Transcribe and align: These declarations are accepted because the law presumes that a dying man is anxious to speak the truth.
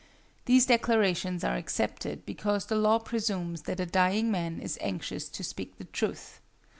These 0.45 0.65
declarations 0.65 1.43
are 1.43 1.55
accepted 1.57 2.25
because 2.25 2.65
the 2.65 2.75
law 2.75 2.97
presumes 2.97 3.61
that 3.69 3.79
a 3.79 3.85
dying 3.85 4.31
man 4.31 4.59
is 4.59 4.79
anxious 4.81 5.29
to 5.29 5.43
speak 5.43 5.77
the 5.77 5.83
truth. 5.85 6.41